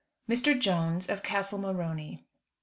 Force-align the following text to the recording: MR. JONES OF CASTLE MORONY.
MR. 0.27 0.59
JONES 0.59 1.09
OF 1.09 1.21
CASTLE 1.21 1.59
MORONY. 1.59 2.25